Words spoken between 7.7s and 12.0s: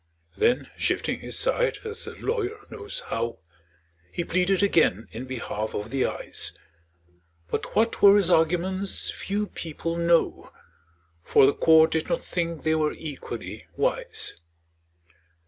what were his arguments few people know, For the court